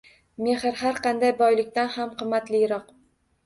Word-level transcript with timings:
Mehr– 0.45 0.63
har 0.79 1.03
qanday 1.03 1.35
boylikdan 1.43 1.95
xam 1.99 2.19
qimmatliroq. 2.23 2.93